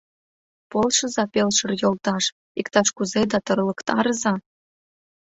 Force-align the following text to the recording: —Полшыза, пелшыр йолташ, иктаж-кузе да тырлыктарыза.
—Полшыза, 0.71 1.23
пелшыр 1.33 1.71
йолташ, 1.81 2.25
иктаж-кузе 2.59 3.21
да 3.31 3.39
тырлыктарыза. 3.45 4.33